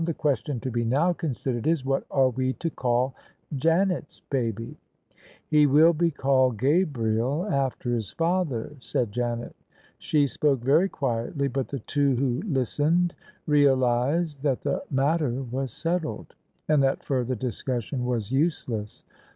[0.11, 3.13] "The question to be now considered is, what are we to call
[3.55, 4.75] Janet's baby?
[5.51, 9.55] ""He will be called Gabriel after his father," said Janet.
[9.99, 13.13] She spoke very quietly, but the two who listened
[13.45, 16.33] realised that the matter was settled
[16.67, 19.05] and that further discussion was useless.